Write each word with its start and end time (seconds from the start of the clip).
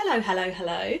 Hello, 0.00 0.20
hello, 0.20 0.48
hello. 0.52 0.96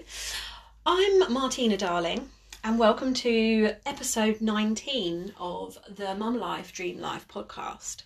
I'm 0.84 1.32
Martina 1.32 1.76
Darling, 1.76 2.30
and 2.64 2.80
welcome 2.80 3.14
to 3.14 3.70
episode 3.86 4.40
19 4.40 5.34
of 5.38 5.78
the 5.88 6.16
Mum 6.16 6.40
Life 6.40 6.72
Dream 6.72 6.98
Life 6.98 7.28
podcast. 7.28 8.02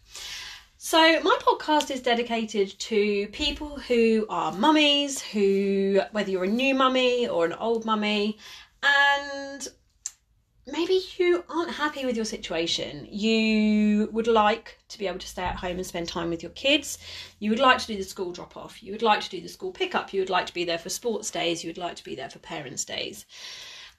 So, 0.77 0.99
my 1.23 1.39
podcast 1.41 1.91
is 1.91 2.03
dedicated 2.03 2.79
to 2.79 3.27
people 3.29 3.79
who 3.79 4.27
are 4.29 4.53
mummies, 4.53 5.23
who, 5.23 6.03
whether 6.10 6.31
you're 6.31 6.44
a 6.44 6.49
new 6.49 6.74
mummy 6.74 7.27
or 7.27 7.47
an 7.47 7.54
old 7.54 7.87
mummy, 7.87 8.37
and 8.83 9.67
maybe 10.67 11.01
you 11.17 11.44
aren't 11.49 11.72
happy 11.72 12.06
with 12.06 12.17
your 12.17 12.24
situation. 12.24 13.06
You 13.11 14.08
would 14.12 14.26
like 14.26 14.79
to 14.88 14.99
be 14.99 15.06
able 15.06 15.19
to 15.19 15.26
stay 15.26 15.42
at 15.42 15.56
home 15.56 15.76
and 15.76 15.87
spend 15.87 16.09
time 16.09 16.30
with 16.30 16.42
your 16.42 16.52
kids. 16.52 16.98
You 17.41 17.51
would 17.51 17.59
like 17.59 17.79
to 17.79 17.87
do 17.87 17.97
the 17.97 18.05
school 18.05 18.33
drop 18.33 18.56
off. 18.56 18.83
You 18.83 18.93
would 18.93 19.02
like 19.02 19.20
to 19.23 19.30
do 19.30 19.41
the 19.41 19.48
school 19.48 19.73
pickup. 19.73 20.12
You 20.12 20.20
would 20.20 20.30
like 20.30 20.47
to 20.47 20.55
be 20.55 20.65
there 20.65 20.79
for 20.79 20.88
sports 20.88 21.30
days. 21.30 21.65
You 21.65 21.69
would 21.69 21.79
like 21.79 21.97
to 21.97 22.05
be 22.05 22.15
there 22.15 22.30
for 22.30 22.38
parents' 22.38 22.85
days. 22.85 23.27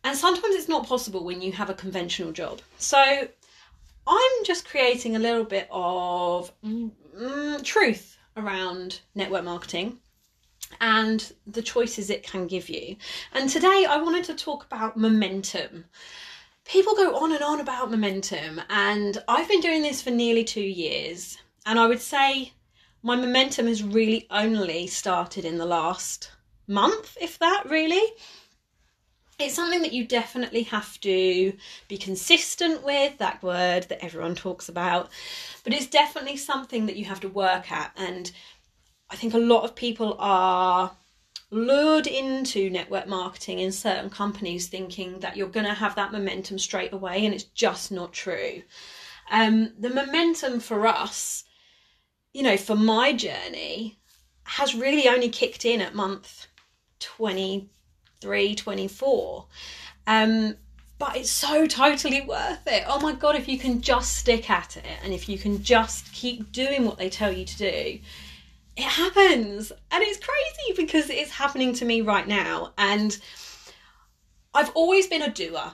And 0.04 0.18
sometimes 0.18 0.56
it's 0.56 0.70
not 0.70 0.88
possible 0.88 1.24
when 1.24 1.42
you 1.42 1.52
have 1.54 1.70
a 1.70 1.74
conventional 1.74 2.32
job. 2.32 2.62
So 2.78 3.28
I'm 4.08 4.46
just 4.46 4.68
creating 4.68 5.16
a 5.16 5.20
little 5.20 5.46
bit 5.46 5.68
of 5.72 6.52
mm, 6.64 7.64
truth 7.64 8.18
around 8.36 9.02
network 9.16 9.44
marketing 9.44 10.00
and 10.82 11.32
the 11.46 11.62
choices 11.62 12.10
it 12.10 12.24
can 12.24 12.48
give 12.48 12.70
you. 12.70 12.96
And 13.34 13.50
today 13.50 13.86
I 13.88 13.98
wanted 13.98 14.26
to 14.26 14.34
talk 14.34 14.66
about 14.66 14.98
momentum 14.98 15.86
people 16.66 16.96
go 16.96 17.18
on 17.18 17.32
and 17.32 17.44
on 17.44 17.60
about 17.60 17.92
momentum, 17.92 18.62
and 18.70 19.22
I've 19.28 19.48
been 19.48 19.62
doing 19.62 19.82
this 19.82 20.02
for 20.02 20.12
nearly 20.12 20.44
two 20.44 20.62
years. 20.62 21.38
And 21.66 21.80
I 21.80 21.88
would 21.88 22.02
say 22.02 22.54
my 23.02 23.16
momentum 23.16 23.68
has 23.68 23.84
really 23.84 24.28
only 24.30 24.88
started 24.88 25.46
in 25.46 25.58
the 25.58 25.66
last 25.66 26.32
month, 26.68 27.18
if 27.20 27.40
that 27.40 27.64
really. 27.70 28.04
It's 29.40 29.56
something 29.56 29.82
that 29.82 29.94
you 29.94 30.06
definitely 30.06 30.64
have 30.64 31.00
to 31.02 31.54
be 31.88 31.98
consistent 31.98 32.84
with, 32.84 33.18
that 33.18 33.42
word 33.42 33.84
that 33.90 34.04
everyone 34.04 34.36
talks 34.36 34.70
about. 34.70 35.10
But 35.64 35.74
it's 35.74 35.88
definitely 35.88 36.38
something 36.38 36.86
that 36.86 36.96
you 36.96 37.06
have 37.06 37.20
to 37.22 37.30
work 37.30 37.72
at. 37.72 37.92
And 37.98 38.32
I 39.10 39.16
think 39.16 39.34
a 39.34 39.40
lot 39.40 39.64
of 39.64 39.76
people 39.76 40.16
are 40.20 40.92
lured 41.54 42.08
into 42.08 42.70
network 42.70 43.08
marketing 43.08 43.60
in 43.60 43.72
certain 43.72 44.10
companies 44.10 44.68
thinking 44.68 45.20
that 45.20 45.38
you're 45.38 45.48
going 45.48 45.66
to 45.66 45.74
have 45.74 45.96
that 45.96 46.12
momentum 46.12 46.58
straight 46.58 46.94
away 46.94 47.26
and 47.26 47.34
it's 47.34 47.44
just 47.44 47.92
not 47.92 48.12
true. 48.12 48.62
Um, 49.32 49.74
the 49.80 49.90
momentum 49.90 50.60
for 50.60 50.86
us 50.88 51.46
you 52.34 52.44
know 52.44 52.58
for 52.58 52.76
my 52.76 53.14
journey 53.14 53.98
has 54.44 54.76
really 54.76 55.08
only 55.08 55.30
kicked 55.30 55.66
in 55.66 55.80
at 55.82 55.96
month 55.96 56.48
23 57.00 58.56
24 58.56 59.46
um, 60.06 60.56
but 61.00 61.16
it's 61.16 61.32
so 61.32 61.66
totally 61.66 62.22
worth 62.22 62.66
it. 62.68 62.84
Oh 62.88 63.00
my 63.00 63.14
god 63.14 63.36
if 63.36 63.48
you 63.48 63.58
can 63.58 63.82
just 63.82 64.18
stick 64.18 64.50
at 64.50 64.76
it 64.78 64.86
and 65.04 65.14
if 65.14 65.30
you 65.30 65.38
can 65.38 65.64
just 65.64 66.12
keep 66.12 66.52
doing 66.52 66.86
what 66.86 66.98
they 66.98 67.10
tell 67.10 67.32
you 67.32 67.46
to 67.46 67.58
do 67.58 68.00
it 68.76 68.84
happens. 68.84 69.72
And 69.92 70.04
it's 70.04 70.20
crazy 70.20 70.82
because 70.82 71.10
it's 71.10 71.32
happening 71.32 71.74
to 71.76 71.86
me 71.86 72.02
right 72.02 72.28
now. 72.28 72.74
And 72.78 73.18
i've 74.54 74.72
always 74.76 75.08
been 75.08 75.22
a 75.22 75.32
doer. 75.32 75.74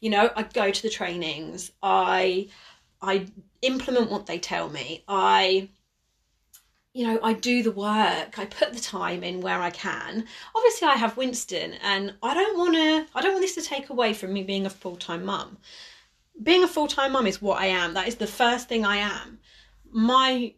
You 0.00 0.10
know 0.10 0.30
i 0.36 0.42
go 0.42 0.70
to 0.70 0.82
the 0.82 0.90
trainings. 0.90 1.72
I 1.82 2.48
i 3.02 3.26
implement 3.62 4.10
what 4.10 4.26
they 4.26 4.38
tell 4.38 4.68
me. 4.68 5.04
I 5.08 5.68
you 6.92 7.06
know 7.06 7.18
i 7.22 7.32
do 7.32 7.62
the 7.62 7.72
work. 7.72 8.38
I 8.38 8.46
put 8.46 8.72
the 8.72 8.80
time 8.80 9.24
in 9.24 9.40
where 9.40 9.60
i 9.60 9.70
can. 9.70 10.24
Obviously 10.54 10.88
i 10.88 10.94
have 10.96 11.16
winston 11.16 11.74
and 11.82 12.14
i 12.22 12.34
don't 12.34 12.58
want 12.58 12.74
to 12.74 13.18
i 13.18 13.22
don't 13.22 13.32
want 13.32 13.42
this 13.42 13.56
to 13.56 13.62
take 13.62 13.90
away 13.90 14.12
from 14.14 14.32
me 14.32 14.42
being 14.42 14.66
a 14.66 14.70
full-time 14.70 15.24
mum. 15.24 15.58
Being 16.42 16.64
a 16.64 16.68
full-time 16.68 17.12
mum 17.12 17.26
is 17.26 17.42
what 17.42 17.60
i 17.60 17.66
am. 17.66 17.94
That 17.94 18.08
is 18.08 18.16
the 18.16 18.26
first 18.26 18.68
thing 18.68 18.84
i 18.84 18.96
am. 18.96 19.40
My 19.92 20.54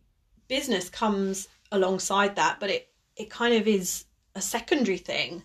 business 0.49 0.91
comes 0.91 1.49
alongside 1.72 2.37
that, 2.37 2.60
but 2.60 2.71
it 2.71 2.88
it 3.16 3.31
kind 3.31 3.55
of 3.55 3.66
is 3.66 4.05
a 4.34 4.41
secondary 4.41 4.99
thing. 4.99 5.43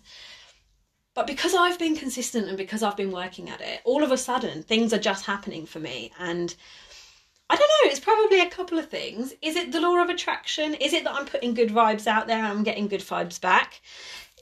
But 1.14 1.26
because 1.26 1.54
I've 1.54 1.78
been 1.78 1.96
consistent 1.96 2.48
and 2.48 2.56
because 2.56 2.82
I've 2.82 2.96
been 2.96 3.10
working 3.10 3.50
at 3.50 3.60
it, 3.60 3.80
all 3.84 4.04
of 4.04 4.12
a 4.12 4.16
sudden 4.16 4.62
things 4.62 4.92
are 4.92 4.98
just 4.98 5.26
happening 5.26 5.66
for 5.66 5.80
me. 5.80 6.12
And 6.18 6.54
I 7.50 7.56
don't 7.56 7.68
know, 7.68 7.90
it's 7.90 8.00
probably 8.00 8.40
a 8.40 8.50
couple 8.50 8.78
of 8.78 8.88
things. 8.88 9.34
Is 9.42 9.56
it 9.56 9.72
the 9.72 9.80
law 9.80 10.00
of 10.00 10.10
attraction? 10.10 10.74
Is 10.74 10.92
it 10.92 11.04
that 11.04 11.14
I'm 11.14 11.26
putting 11.26 11.54
good 11.54 11.70
vibes 11.70 12.06
out 12.06 12.28
there 12.28 12.38
and 12.38 12.46
I'm 12.46 12.62
getting 12.62 12.88
good 12.88 13.00
vibes 13.00 13.40
back? 13.40 13.80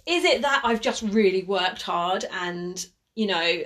Is 0.07 0.25
it 0.25 0.43
that 0.43 0.61
I've 0.65 0.81
just 0.81 1.03
really 1.03 1.43
worked 1.45 1.83
hard 1.83 2.27
and, 2.31 2.85
you 3.15 3.27
know, 3.27 3.63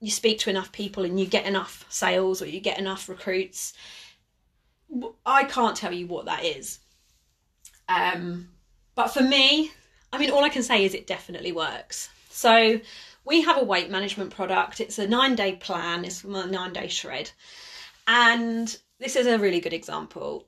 you 0.00 0.10
speak 0.10 0.40
to 0.40 0.50
enough 0.50 0.72
people 0.72 1.04
and 1.04 1.18
you 1.18 1.26
get 1.26 1.46
enough 1.46 1.86
sales 1.88 2.42
or 2.42 2.46
you 2.46 2.60
get 2.60 2.78
enough 2.78 3.08
recruits? 3.08 3.72
I 5.24 5.44
can't 5.44 5.76
tell 5.76 5.92
you 5.92 6.06
what 6.06 6.26
that 6.26 6.44
is. 6.44 6.80
Um, 7.90 8.48
but 8.94 9.08
for 9.08 9.22
me, 9.22 9.72
I 10.12 10.18
mean, 10.18 10.30
all 10.30 10.44
I 10.44 10.48
can 10.48 10.62
say 10.62 10.84
is 10.84 10.94
it 10.94 11.08
definitely 11.08 11.52
works. 11.52 12.08
So 12.30 12.80
we 13.24 13.42
have 13.42 13.58
a 13.58 13.64
weight 13.64 13.90
management 13.90 14.30
product. 14.30 14.80
It's 14.80 14.98
a 14.98 15.08
nine 15.08 15.34
day 15.34 15.56
plan. 15.56 16.04
It's 16.04 16.22
a 16.22 16.46
nine 16.46 16.72
day 16.72 16.86
shred, 16.86 17.32
and 18.06 18.74
this 18.98 19.16
is 19.16 19.26
a 19.26 19.38
really 19.38 19.60
good 19.60 19.72
example. 19.72 20.46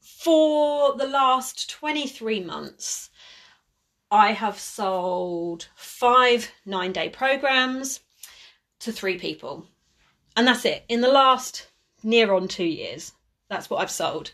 For 0.00 0.96
the 0.96 1.06
last 1.06 1.68
23 1.70 2.40
months, 2.40 3.10
I 4.10 4.32
have 4.32 4.58
sold 4.58 5.68
five 5.74 6.50
nine 6.64 6.92
day 6.92 7.08
programs 7.08 8.00
to 8.80 8.92
three 8.92 9.18
people. 9.18 9.66
And 10.36 10.46
that's 10.46 10.64
it. 10.64 10.84
In 10.88 11.00
the 11.00 11.10
last 11.10 11.68
near 12.02 12.32
on 12.32 12.46
two 12.46 12.64
years, 12.64 13.12
that's 13.48 13.68
what 13.68 13.80
I've 13.80 13.90
sold 13.90 14.32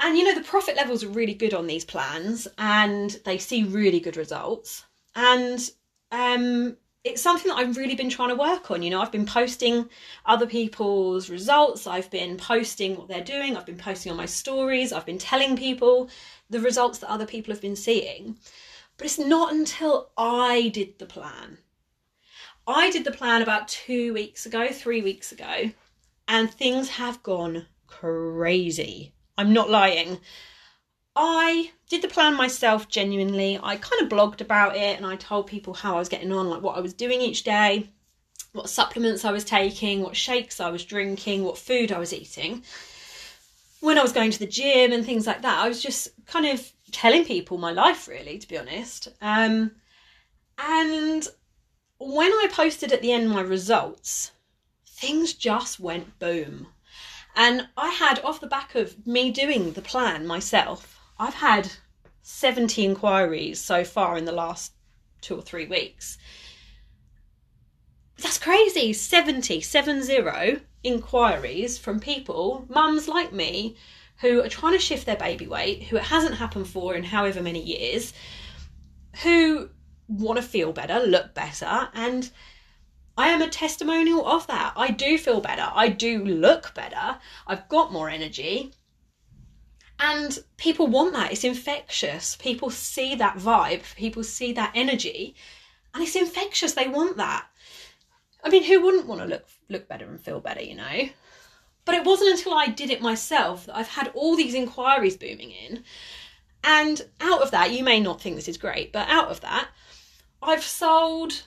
and 0.00 0.16
you 0.16 0.24
know 0.24 0.34
the 0.34 0.46
profit 0.46 0.76
levels 0.76 1.04
are 1.04 1.08
really 1.08 1.34
good 1.34 1.54
on 1.54 1.66
these 1.66 1.84
plans 1.84 2.48
and 2.58 3.18
they 3.24 3.38
see 3.38 3.64
really 3.64 4.00
good 4.00 4.16
results 4.16 4.84
and 5.14 5.70
um, 6.10 6.76
it's 7.04 7.20
something 7.20 7.50
that 7.50 7.58
I've 7.58 7.76
really 7.76 7.94
been 7.94 8.08
trying 8.08 8.30
to 8.30 8.34
work 8.34 8.70
on. 8.70 8.82
You 8.82 8.90
know, 8.90 9.02
I've 9.02 9.12
been 9.12 9.26
posting 9.26 9.88
other 10.24 10.46
people's 10.46 11.28
results, 11.28 11.86
I've 11.86 12.10
been 12.10 12.38
posting 12.38 12.96
what 12.96 13.08
they're 13.08 13.22
doing, 13.22 13.56
I've 13.56 13.66
been 13.66 13.76
posting 13.76 14.10
on 14.10 14.16
my 14.16 14.26
stories, 14.26 14.92
I've 14.92 15.04
been 15.04 15.18
telling 15.18 15.56
people 15.56 16.08
the 16.48 16.60
results 16.60 16.98
that 16.98 17.10
other 17.10 17.26
people 17.26 17.52
have 17.52 17.60
been 17.60 17.76
seeing. 17.76 18.38
But 18.96 19.06
it's 19.06 19.18
not 19.18 19.52
until 19.52 20.12
I 20.16 20.68
did 20.68 20.98
the 20.98 21.06
plan. 21.06 21.58
I 22.66 22.90
did 22.90 23.04
the 23.04 23.10
plan 23.10 23.42
about 23.42 23.68
two 23.68 24.14
weeks 24.14 24.46
ago, 24.46 24.68
three 24.68 25.02
weeks 25.02 25.30
ago, 25.30 25.72
and 26.26 26.50
things 26.50 26.88
have 26.90 27.22
gone 27.22 27.66
crazy. 27.86 29.12
I'm 29.36 29.52
not 29.52 29.70
lying. 29.70 30.20
I 31.16 31.72
did 31.88 32.02
the 32.02 32.08
plan 32.08 32.36
myself 32.36 32.88
genuinely. 32.88 33.58
I 33.62 33.76
kind 33.76 34.02
of 34.02 34.08
blogged 34.08 34.40
about 34.40 34.76
it 34.76 34.96
and 34.96 35.06
I 35.06 35.16
told 35.16 35.46
people 35.46 35.74
how 35.74 35.96
I 35.96 35.98
was 35.98 36.08
getting 36.08 36.32
on, 36.32 36.50
like 36.50 36.62
what 36.62 36.76
I 36.76 36.80
was 36.80 36.94
doing 36.94 37.20
each 37.20 37.44
day, 37.44 37.90
what 38.52 38.68
supplements 38.68 39.24
I 39.24 39.32
was 39.32 39.44
taking, 39.44 40.00
what 40.00 40.16
shakes 40.16 40.60
I 40.60 40.70
was 40.70 40.84
drinking, 40.84 41.44
what 41.44 41.58
food 41.58 41.92
I 41.92 41.98
was 41.98 42.12
eating. 42.12 42.62
When 43.80 43.98
I 43.98 44.02
was 44.02 44.12
going 44.12 44.30
to 44.30 44.38
the 44.38 44.46
gym 44.46 44.92
and 44.92 45.04
things 45.04 45.26
like 45.26 45.42
that, 45.42 45.62
I 45.62 45.68
was 45.68 45.82
just 45.82 46.08
kind 46.26 46.46
of 46.46 46.72
telling 46.90 47.24
people 47.24 47.58
my 47.58 47.72
life, 47.72 48.08
really, 48.08 48.38
to 48.38 48.48
be 48.48 48.58
honest. 48.58 49.08
Um, 49.20 49.72
and 50.58 51.28
when 51.98 52.32
I 52.32 52.48
posted 52.50 52.92
at 52.92 53.02
the 53.02 53.12
end 53.12 53.28
my 53.30 53.40
results, 53.40 54.30
things 54.86 55.34
just 55.34 55.78
went 55.78 56.18
boom. 56.18 56.68
And 57.36 57.68
I 57.76 57.90
had, 57.90 58.20
off 58.20 58.40
the 58.40 58.46
back 58.46 58.74
of 58.74 59.06
me 59.06 59.30
doing 59.30 59.72
the 59.72 59.82
plan 59.82 60.26
myself, 60.26 61.00
I've 61.18 61.34
had 61.34 61.70
70 62.22 62.84
inquiries 62.84 63.60
so 63.60 63.84
far 63.84 64.16
in 64.16 64.24
the 64.24 64.32
last 64.32 64.72
two 65.20 65.36
or 65.36 65.42
three 65.42 65.66
weeks. 65.66 66.16
That's 68.18 68.38
crazy. 68.38 68.92
70, 68.92 69.60
70 69.60 70.60
inquiries 70.84 71.78
from 71.78 71.98
people, 71.98 72.66
mums 72.68 73.08
like 73.08 73.32
me, 73.32 73.76
who 74.20 74.42
are 74.42 74.48
trying 74.48 74.74
to 74.74 74.78
shift 74.78 75.06
their 75.06 75.16
baby 75.16 75.46
weight, 75.46 75.84
who 75.84 75.96
it 75.96 76.04
hasn't 76.04 76.36
happened 76.36 76.68
for 76.68 76.94
in 76.94 77.02
however 77.02 77.42
many 77.42 77.60
years, 77.60 78.12
who 79.22 79.68
want 80.06 80.36
to 80.36 80.42
feel 80.42 80.72
better, 80.72 81.00
look 81.00 81.34
better, 81.34 81.88
and 81.94 82.30
I 83.16 83.28
am 83.28 83.42
a 83.42 83.48
testimonial 83.48 84.26
of 84.26 84.46
that. 84.48 84.72
I 84.76 84.90
do 84.90 85.18
feel 85.18 85.40
better. 85.40 85.70
I 85.72 85.88
do 85.88 86.24
look 86.24 86.74
better. 86.74 87.18
I've 87.46 87.68
got 87.68 87.92
more 87.92 88.10
energy. 88.10 88.72
And 90.00 90.36
people 90.56 90.88
want 90.88 91.12
that. 91.12 91.30
It's 91.30 91.44
infectious. 91.44 92.36
People 92.36 92.70
see 92.70 93.14
that 93.14 93.36
vibe, 93.36 93.94
people 93.94 94.24
see 94.24 94.52
that 94.54 94.72
energy, 94.74 95.36
and 95.94 96.02
it's 96.02 96.16
infectious. 96.16 96.72
They 96.72 96.88
want 96.88 97.16
that. 97.16 97.46
I 98.42 98.50
mean, 98.50 98.64
who 98.64 98.82
wouldn't 98.82 99.06
want 99.06 99.20
to 99.20 99.26
look 99.26 99.44
look 99.68 99.88
better 99.88 100.06
and 100.06 100.20
feel 100.20 100.40
better, 100.40 100.62
you 100.62 100.74
know? 100.74 101.08
But 101.84 101.94
it 101.94 102.04
wasn't 102.04 102.30
until 102.30 102.54
I 102.54 102.66
did 102.66 102.90
it 102.90 103.00
myself 103.00 103.66
that 103.66 103.76
I've 103.76 103.88
had 103.88 104.10
all 104.14 104.36
these 104.36 104.54
inquiries 104.54 105.16
booming 105.16 105.52
in. 105.52 105.84
And 106.64 107.02
out 107.20 107.42
of 107.42 107.50
that, 107.52 107.72
you 107.72 107.84
may 107.84 108.00
not 108.00 108.20
think 108.20 108.36
this 108.36 108.48
is 108.48 108.56
great, 108.56 108.92
but 108.92 109.08
out 109.08 109.28
of 109.28 109.40
that, 109.42 109.68
I've 110.42 110.64
sold 110.64 111.44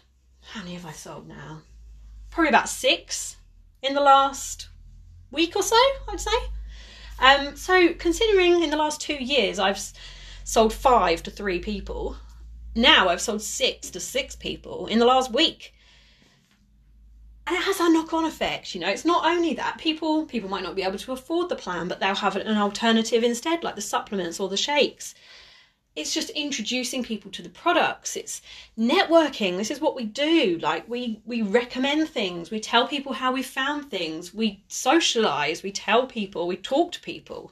how 0.52 0.62
many 0.62 0.74
have 0.74 0.86
I 0.86 0.92
sold 0.92 1.28
now? 1.28 1.62
Probably 2.30 2.50
about 2.50 2.70
six 2.70 3.38
in 3.82 3.94
the 3.94 4.02
last 4.02 4.70
week 5.32 5.56
or 5.56 5.64
so, 5.64 5.76
I'd 6.10 6.20
say. 6.20 6.32
Um, 7.20 7.56
so 7.56 7.94
considering 7.94 8.64
in 8.64 8.70
the 8.70 8.78
last 8.78 9.02
two 9.02 9.16
years 9.16 9.60
I've 9.60 9.80
sold 10.44 10.74
five 10.74 11.24
to 11.24 11.32
three 11.32 11.60
people, 11.60 12.16
now 12.76 13.10
I've 13.10 13.22
sold 13.22 13.42
six 13.42 13.90
to 13.92 14.00
six 14.00 14.36
people 14.36 14.88
in 14.88 15.00
the 15.00 15.06
last 15.06 15.34
week. 15.34 15.74
And 17.46 17.56
it 17.56 17.64
has 17.64 17.80
a 17.80 17.90
knock-on 17.90 18.26
effect, 18.26 18.76
you 18.76 18.82
know. 18.82 18.90
It's 18.90 19.06
not 19.06 19.26
only 19.26 19.54
that 19.54 19.78
people 19.78 20.26
people 20.26 20.50
might 20.50 20.64
not 20.64 20.76
be 20.76 20.84
able 20.84 20.98
to 20.98 21.14
afford 21.14 21.50
the 21.50 21.56
plan, 21.56 21.88
but 21.88 22.00
they'll 22.00 22.16
have 22.16 22.36
an 22.36 22.58
alternative 22.58 23.24
instead, 23.24 23.64
like 23.64 23.76
the 23.76 23.82
supplements 23.82 24.40
or 24.40 24.50
the 24.50 24.58
shakes 24.58 25.16
it's 25.98 26.14
just 26.14 26.30
introducing 26.30 27.04
people 27.04 27.32
to 27.32 27.42
the 27.42 27.50
products. 27.50 28.16
It's 28.16 28.44
networking. 28.78 29.58
This 29.58 29.72
is 29.72 29.82
what 29.82 29.96
we 29.96 30.06
do. 30.06 30.60
Like 30.62 30.88
we 30.88 31.20
we 31.26 31.42
recommend 31.42 32.08
things. 32.10 32.52
We 32.52 32.60
tell 32.60 32.88
people 32.88 33.14
how 33.14 33.32
we 33.32 33.42
found 33.42 33.90
things. 33.90 34.32
We 34.32 34.64
socialize. 34.68 35.64
We 35.64 35.72
tell 35.72 36.06
people. 36.06 36.46
We 36.46 36.56
talk 36.56 36.92
to 36.92 37.02
people. 37.02 37.52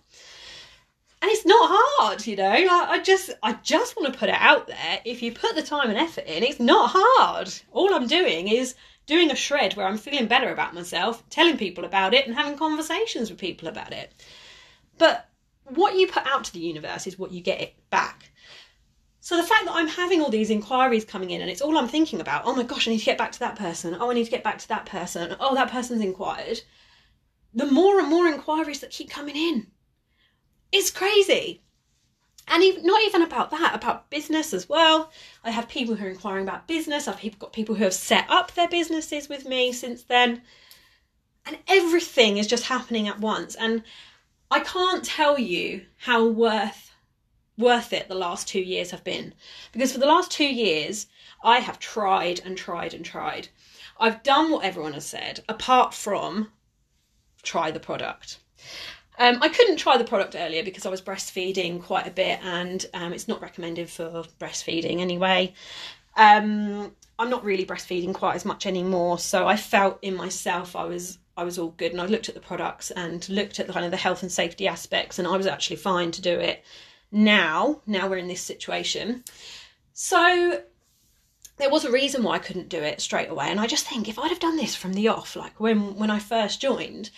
And 1.23 1.31
it's 1.31 1.45
not 1.45 1.71
hard 1.71 2.27
you 2.27 2.35
know? 2.35 2.51
I, 2.51 2.87
I 2.91 2.99
just 2.99 3.31
i 3.41 3.53
just 3.63 3.97
want 3.97 4.13
to 4.13 4.19
put 4.19 4.29
it 4.29 4.37
out 4.37 4.67
there. 4.67 4.99
If 5.05 5.23
you 5.23 5.31
put 5.31 5.55
the 5.55 5.63
time 5.63 5.89
and 5.89 5.97
effort 5.97 6.25
in 6.27 6.43
it's 6.43 6.59
not 6.59 6.91
hard. 6.93 7.51
All 7.71 7.95
i'm 7.95 8.05
doing 8.05 8.47
is 8.47 8.75
doing 9.07 9.31
a 9.31 9.35
shred 9.35 9.73
where 9.73 9.87
i'm 9.87 9.97
feeling 9.97 10.27
better 10.27 10.51
about 10.51 10.75
myself 10.75 11.27
telling 11.31 11.57
people 11.57 11.83
about 11.83 12.13
it 12.13 12.27
and 12.27 12.35
having 12.35 12.57
conversations 12.59 13.31
with 13.31 13.39
people 13.39 13.67
about 13.67 13.91
it. 13.91 14.13
But 14.99 15.27
what 15.63 15.95
you 15.95 16.05
put 16.07 16.27
out 16.27 16.43
to 16.43 16.53
the 16.53 16.59
universe 16.59 17.07
is 17.07 17.17
what 17.17 17.31
you 17.31 17.41
get 17.41 17.73
back 17.89 18.31
so 19.25 19.37
the 19.37 19.41
fact 19.41 19.65
that 19.65 19.73
I'm 19.73 19.87
having 19.87 20.21
all 20.21 20.29
these 20.29 20.51
inquiries 20.51 21.03
coming 21.03 21.31
in 21.31 21.41
and 21.41 21.49
it's 21.49 21.59
all 21.59 21.79
I'm 21.79 21.87
thinking 21.87 22.21
about, 22.21 22.43
oh 22.45 22.55
my 22.55 22.61
gosh, 22.61 22.87
I 22.87 22.91
need 22.91 22.99
to 22.99 23.05
get 23.05 23.17
back 23.17 23.31
to 23.31 23.39
that 23.39 23.55
person. 23.55 23.97
Oh, 23.99 24.11
I 24.11 24.13
need 24.13 24.25
to 24.25 24.29
get 24.29 24.43
back 24.43 24.59
to 24.59 24.67
that 24.67 24.85
person. 24.85 25.35
Oh, 25.39 25.55
that 25.55 25.71
person's 25.71 26.03
inquired. 26.03 26.61
The 27.51 27.65
more 27.65 27.99
and 27.99 28.07
more 28.07 28.27
inquiries 28.27 28.81
that 28.81 28.91
keep 28.91 29.09
coming 29.09 29.35
in. 29.35 29.65
It's 30.71 30.91
crazy. 30.91 31.63
And 32.47 32.61
even, 32.61 32.85
not 32.85 33.01
even 33.01 33.23
about 33.23 33.49
that, 33.49 33.73
about 33.73 34.11
business 34.11 34.53
as 34.53 34.69
well. 34.69 35.09
I 35.43 35.49
have 35.49 35.67
people 35.67 35.95
who 35.95 36.05
are 36.05 36.09
inquiring 36.09 36.43
about 36.43 36.67
business. 36.67 37.07
I've 37.07 37.39
got 37.39 37.51
people 37.51 37.73
who 37.73 37.83
have 37.83 37.95
set 37.95 38.29
up 38.29 38.53
their 38.53 38.69
businesses 38.69 39.27
with 39.27 39.47
me 39.47 39.71
since 39.71 40.03
then. 40.03 40.43
And 41.47 41.57
everything 41.67 42.37
is 42.37 42.45
just 42.45 42.65
happening 42.65 43.07
at 43.07 43.19
once. 43.19 43.55
And 43.55 43.81
I 44.51 44.59
can't 44.59 45.03
tell 45.03 45.39
you 45.39 45.87
how 45.97 46.27
worth 46.27 46.84
worth 47.57 47.93
it 47.93 48.07
the 48.07 48.15
last 48.15 48.47
two 48.47 48.59
years 48.59 48.91
have 48.91 49.03
been. 49.03 49.33
Because 49.71 49.91
for 49.91 49.99
the 49.99 50.05
last 50.05 50.31
two 50.31 50.47
years, 50.47 51.07
I 51.43 51.59
have 51.59 51.79
tried 51.79 52.41
and 52.43 52.57
tried 52.57 52.93
and 52.93 53.05
tried. 53.05 53.49
I've 53.99 54.23
done 54.23 54.51
what 54.51 54.65
everyone 54.65 54.93
has 54.93 55.05
said, 55.05 55.43
apart 55.47 55.93
from 55.93 56.51
try 57.43 57.71
the 57.71 57.79
product. 57.79 58.39
Um, 59.17 59.37
I 59.41 59.47
couldn't 59.47 59.77
try 59.77 59.97
the 59.97 60.03
product 60.03 60.35
earlier 60.37 60.63
because 60.63 60.85
I 60.85 60.89
was 60.89 61.01
breastfeeding 61.01 61.81
quite 61.81 62.07
a 62.07 62.11
bit, 62.11 62.39
and 62.43 62.85
um, 62.93 63.13
it's 63.13 63.27
not 63.27 63.41
recommended 63.41 63.89
for 63.89 64.23
breastfeeding 64.39 64.99
anyway. 64.99 65.53
Um, 66.17 66.93
I'm 67.17 67.29
not 67.29 67.45
really 67.45 67.65
breastfeeding 67.65 68.13
quite 68.13 68.35
as 68.35 68.43
much 68.43 68.65
anymore, 68.65 69.19
so 69.19 69.47
I 69.47 69.55
felt 69.55 69.99
in 70.01 70.15
myself 70.15 70.75
I 70.75 70.83
was 70.83 71.19
I 71.37 71.43
was 71.43 71.59
all 71.59 71.69
good, 71.77 71.91
and 71.91 72.01
I 72.01 72.05
looked 72.05 72.27
at 72.27 72.35
the 72.35 72.41
products 72.41 72.91
and 72.91 73.27
looked 73.29 73.59
at 73.59 73.67
the 73.67 73.73
kind 73.73 73.85
of 73.85 73.91
the 73.91 73.97
health 73.97 74.21
and 74.21 74.31
safety 74.31 74.67
aspects, 74.67 75.19
and 75.19 75.27
I 75.27 75.37
was 75.37 75.47
actually 75.47 75.77
fine 75.77 76.11
to 76.11 76.21
do 76.21 76.37
it 76.37 76.63
now, 77.15 77.79
now 77.87 78.09
we're 78.09 78.17
in 78.17 78.27
this 78.27 78.41
situation. 78.41 79.23
So 79.93 80.61
there 81.55 81.69
was 81.69 81.85
a 81.85 81.91
reason 81.91 82.23
why 82.23 82.35
I 82.35 82.39
couldn't 82.39 82.67
do 82.67 82.79
it 82.79 82.99
straight 82.99 83.29
away. 83.29 83.47
And 83.49 83.57
I 83.57 83.67
just 83.67 83.87
think 83.87 84.09
if 84.09 84.19
I'd 84.19 84.31
have 84.31 84.39
done 84.39 84.57
this 84.57 84.75
from 84.75 84.93
the 84.93 85.07
off, 85.07 85.37
like 85.37 85.57
when, 85.57 85.95
when 85.95 86.09
I 86.09 86.19
first 86.19 86.59
joined, 86.59 87.11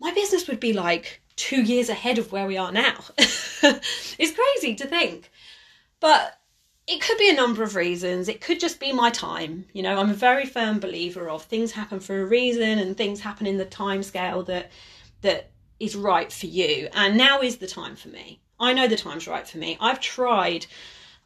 my 0.00 0.10
business 0.14 0.48
would 0.48 0.58
be 0.58 0.72
like 0.72 1.20
two 1.36 1.60
years 1.60 1.90
ahead 1.90 2.16
of 2.16 2.32
where 2.32 2.46
we 2.46 2.56
are 2.56 2.72
now. 2.72 2.96
it's 3.18 4.32
crazy 4.32 4.74
to 4.76 4.86
think. 4.86 5.30
But 6.00 6.38
it 6.86 7.02
could 7.02 7.18
be 7.18 7.28
a 7.28 7.34
number 7.34 7.62
of 7.62 7.76
reasons. 7.76 8.26
It 8.26 8.40
could 8.40 8.58
just 8.58 8.80
be 8.80 8.90
my 8.90 9.10
time. 9.10 9.66
You 9.74 9.82
know, 9.82 9.98
I'm 9.98 10.08
a 10.08 10.14
very 10.14 10.46
firm 10.46 10.80
believer 10.80 11.28
of 11.28 11.44
things 11.44 11.72
happen 11.72 12.00
for 12.00 12.22
a 12.22 12.24
reason 12.24 12.78
and 12.78 12.96
things 12.96 13.20
happen 13.20 13.46
in 13.46 13.58
the 13.58 13.66
time 13.66 14.02
scale 14.02 14.42
that 14.44 14.70
that 15.20 15.50
is 15.78 15.94
right 15.94 16.32
for 16.32 16.46
you. 16.46 16.88
And 16.94 17.18
now 17.18 17.42
is 17.42 17.58
the 17.58 17.66
time 17.66 17.96
for 17.96 18.08
me. 18.08 18.40
I 18.60 18.72
know 18.74 18.86
the 18.86 18.96
time's 18.96 19.26
right 19.26 19.48
for 19.48 19.58
me. 19.58 19.76
I've 19.80 20.00
tried 20.00 20.66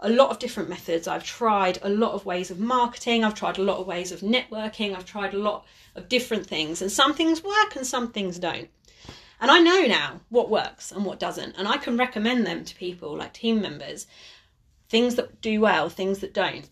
a 0.01 0.09
lot 0.09 0.31
of 0.31 0.39
different 0.39 0.69
methods. 0.69 1.09
I've 1.09 1.25
tried 1.25 1.79
a 1.83 1.89
lot 1.89 2.13
of 2.13 2.25
ways 2.25 2.51
of 2.51 2.61
marketing. 2.61 3.25
I've 3.25 3.35
tried 3.35 3.59
a 3.59 3.63
lot 3.63 3.79
of 3.79 3.87
ways 3.87 4.13
of 4.13 4.21
networking. 4.21 4.95
I've 4.95 5.05
tried 5.05 5.35
a 5.35 5.39
lot 5.39 5.67
of 5.97 6.09
different 6.09 6.47
things. 6.47 6.81
And 6.81 6.91
some 6.91 7.15
things 7.15 7.43
work 7.43 7.77
and 7.77 7.87
some 7.87 8.13
things 8.13 8.39
don't. 8.39 8.69
And 9.41 9.51
I 9.51 9.59
know 9.59 9.83
now 9.83 10.21
what 10.29 10.49
works 10.49 10.93
and 10.93 11.05
what 11.05 11.19
doesn't. 11.19 11.57
And 11.59 11.67
I 11.67 11.77
can 11.77 11.97
recommend 11.97 12.47
them 12.47 12.65
to 12.65 12.75
people 12.77 13.17
like 13.17 13.35
team 13.35 13.61
members 13.61 14.07
things 14.89 15.17
that 15.17 15.41
do 15.41 15.61
well, 15.61 15.89
things 15.89 16.21
that 16.21 16.33
don't. 16.35 16.69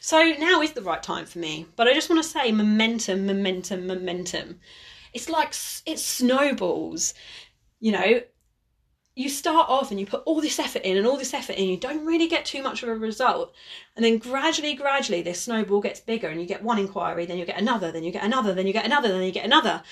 So 0.00 0.34
now 0.38 0.62
is 0.62 0.72
the 0.72 0.82
right 0.82 1.02
time 1.02 1.26
for 1.26 1.38
me. 1.38 1.66
But 1.76 1.86
I 1.86 1.94
just 1.94 2.10
want 2.10 2.22
to 2.22 2.28
say 2.28 2.50
momentum, 2.50 3.26
momentum, 3.26 3.86
momentum. 3.86 4.58
It's 5.12 5.28
like 5.28 5.54
it 5.86 5.98
snowballs. 5.98 7.14
You 7.78 7.92
know, 7.92 8.20
you 9.16 9.30
start 9.30 9.70
off 9.70 9.90
and 9.90 9.98
you 9.98 10.04
put 10.04 10.22
all 10.26 10.42
this 10.42 10.58
effort 10.58 10.82
in 10.82 10.98
and 10.98 11.06
all 11.06 11.16
this 11.16 11.32
effort 11.32 11.56
in, 11.56 11.70
you 11.70 11.78
don't 11.78 12.04
really 12.04 12.28
get 12.28 12.44
too 12.44 12.62
much 12.62 12.82
of 12.82 12.90
a 12.90 12.94
result. 12.94 13.54
And 13.96 14.04
then 14.04 14.18
gradually, 14.18 14.74
gradually, 14.74 15.22
this 15.22 15.40
snowball 15.40 15.80
gets 15.80 16.00
bigger 16.00 16.28
and 16.28 16.38
you 16.38 16.46
get 16.46 16.62
one 16.62 16.78
inquiry, 16.78 17.24
then 17.24 17.38
you 17.38 17.46
get 17.46 17.58
another, 17.58 17.90
then 17.90 18.04
you 18.04 18.12
get 18.12 18.24
another, 18.24 18.52
then 18.52 18.66
you 18.66 18.74
get 18.74 18.84
another, 18.84 19.08
then 19.08 19.22
you 19.22 19.32
get 19.32 19.46
another. 19.46 19.82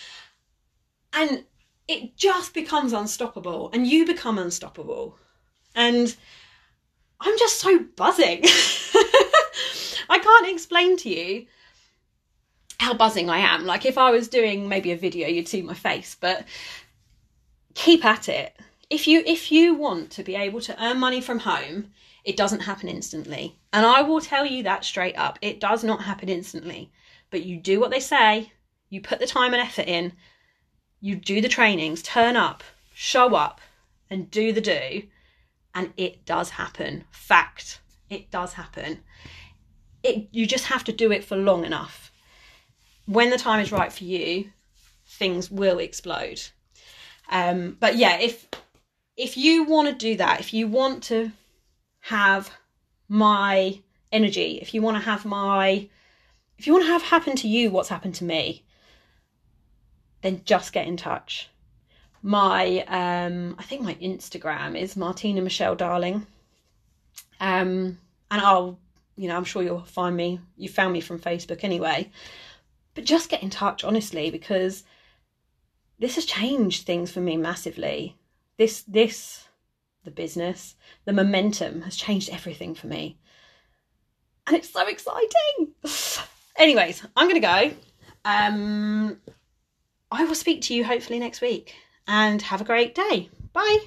And 1.14 1.44
it 1.88 2.18
just 2.18 2.52
becomes 2.52 2.92
unstoppable 2.92 3.70
and 3.72 3.86
you 3.86 4.04
become 4.04 4.38
unstoppable. 4.38 5.16
And 5.74 6.14
I'm 7.18 7.38
just 7.38 7.60
so 7.60 7.78
buzzing. 7.96 8.42
I 8.44 10.18
can't 10.22 10.48
explain 10.50 10.98
to 10.98 11.08
you 11.08 11.46
how 12.78 12.92
buzzing 12.92 13.30
I 13.30 13.38
am. 13.38 13.64
Like 13.64 13.86
if 13.86 13.96
I 13.96 14.10
was 14.10 14.28
doing 14.28 14.68
maybe 14.68 14.92
a 14.92 14.98
video, 14.98 15.28
you'd 15.28 15.48
see 15.48 15.62
my 15.62 15.72
face, 15.72 16.14
but 16.20 16.44
keep 17.72 18.04
at 18.04 18.28
it 18.28 18.54
if 18.90 19.06
you 19.08 19.22
if 19.26 19.50
you 19.50 19.74
want 19.74 20.10
to 20.10 20.22
be 20.22 20.34
able 20.34 20.60
to 20.60 20.84
earn 20.84 20.98
money 20.98 21.20
from 21.20 21.40
home 21.40 21.90
it 22.24 22.38
doesn't 22.38 22.60
happen 22.60 22.88
instantly. 22.88 23.58
And 23.72 23.84
i 23.84 24.00
will 24.00 24.20
tell 24.20 24.46
you 24.46 24.62
that 24.62 24.84
straight 24.84 25.16
up. 25.16 25.38
It 25.42 25.60
does 25.60 25.84
not 25.84 26.02
happen 26.02 26.28
instantly. 26.28 26.90
But 27.30 27.44
you 27.44 27.58
do 27.58 27.78
what 27.78 27.90
they 27.90 28.00
say. 28.00 28.52
You 28.88 29.00
put 29.00 29.18
the 29.18 29.26
time 29.26 29.52
and 29.52 29.62
effort 29.62 29.86
in. 29.86 30.14
You 31.00 31.16
do 31.16 31.40
the 31.40 31.48
trainings. 31.48 32.02
Turn 32.02 32.34
up. 32.36 32.64
Show 32.94 33.34
up. 33.34 33.60
And 34.08 34.30
do 34.30 34.52
the 34.52 34.60
do. 34.60 35.02
And 35.74 35.92
it 35.96 36.24
does 36.24 36.50
happen. 36.50 37.04
Fact. 37.10 37.80
It 38.08 38.30
does 38.30 38.54
happen. 38.54 39.00
It 40.02 40.28
you 40.30 40.46
just 40.46 40.66
have 40.66 40.84
to 40.84 40.92
do 40.92 41.12
it 41.12 41.24
for 41.24 41.36
long 41.36 41.64
enough. 41.64 42.10
When 43.06 43.30
the 43.30 43.38
time 43.38 43.60
is 43.60 43.72
right 43.72 43.92
for 43.92 44.04
you 44.04 44.50
things 45.06 45.50
will 45.50 45.78
explode. 45.78 46.40
Um, 47.28 47.76
but 47.80 47.96
yeah 47.96 48.18
if 48.18 48.46
if 49.16 49.36
you 49.36 49.64
want 49.64 49.88
to 49.88 49.94
do 49.94 50.16
that, 50.16 50.40
if 50.40 50.52
you 50.52 50.66
want 50.68 51.04
to 51.04 51.32
have 52.00 52.50
my 53.08 53.80
energy, 54.10 54.58
if 54.60 54.74
you 54.74 54.82
want 54.82 54.96
to 54.96 55.02
have 55.02 55.24
my, 55.24 55.88
if 56.58 56.66
you 56.66 56.72
want 56.72 56.84
to 56.84 56.90
have 56.90 57.02
happen 57.02 57.36
to 57.36 57.48
you 57.48 57.70
what's 57.70 57.88
happened 57.88 58.14
to 58.16 58.24
me, 58.24 58.64
then 60.22 60.42
just 60.44 60.72
get 60.72 60.86
in 60.86 60.96
touch. 60.96 61.48
My, 62.22 62.84
um, 62.88 63.56
I 63.58 63.62
think 63.62 63.82
my 63.82 63.94
Instagram 63.96 64.78
is 64.78 64.96
Martina 64.96 65.42
Michelle 65.42 65.76
Darling. 65.76 66.26
Um, 67.40 67.98
and 68.30 68.40
I'll, 68.40 68.78
you 69.16 69.28
know, 69.28 69.36
I'm 69.36 69.44
sure 69.44 69.62
you'll 69.62 69.84
find 69.84 70.16
me. 70.16 70.40
You 70.56 70.68
found 70.68 70.92
me 70.92 71.00
from 71.00 71.20
Facebook 71.20 71.62
anyway. 71.62 72.10
But 72.94 73.04
just 73.04 73.28
get 73.28 73.42
in 73.42 73.50
touch, 73.50 73.84
honestly, 73.84 74.30
because 74.30 74.84
this 75.98 76.14
has 76.14 76.24
changed 76.24 76.86
things 76.86 77.12
for 77.12 77.20
me 77.20 77.36
massively 77.36 78.16
this 78.56 78.82
this 78.82 79.48
the 80.04 80.10
business 80.10 80.76
the 81.04 81.12
momentum 81.12 81.82
has 81.82 81.96
changed 81.96 82.30
everything 82.30 82.74
for 82.74 82.86
me. 82.86 83.18
And 84.46 84.56
it's 84.56 84.70
so 84.70 84.86
exciting. 84.86 85.74
Anyways 86.56 87.04
i'm 87.16 87.28
gonna 87.28 87.40
go. 87.40 87.72
Um 88.24 89.18
i 90.10 90.24
will 90.24 90.34
speak 90.34 90.62
to 90.62 90.74
you 90.74 90.84
hopefully 90.84 91.18
next 91.18 91.40
week 91.40 91.74
and 92.06 92.40
have 92.42 92.60
a 92.60 92.64
great 92.64 92.94
day. 92.94 93.30
Bye 93.52 93.86